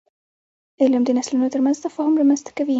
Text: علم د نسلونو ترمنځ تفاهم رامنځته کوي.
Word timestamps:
علم 0.81 1.01
د 1.05 1.09
نسلونو 1.17 1.51
ترمنځ 1.53 1.77
تفاهم 1.85 2.13
رامنځته 2.19 2.51
کوي. 2.57 2.69